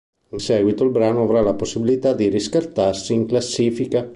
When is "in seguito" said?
0.29-0.83